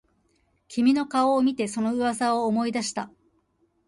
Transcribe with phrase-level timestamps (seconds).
[0.67, 3.11] 君の顔を見てその噂を思い出した